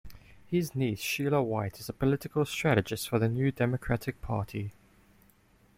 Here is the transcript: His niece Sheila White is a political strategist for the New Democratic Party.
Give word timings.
His 0.47 0.73
niece 0.73 0.99
Sheila 0.99 1.43
White 1.43 1.79
is 1.79 1.87
a 1.87 1.93
political 1.93 2.43
strategist 2.43 3.07
for 3.07 3.19
the 3.19 3.29
New 3.29 3.51
Democratic 3.51 4.19
Party. 4.19 4.73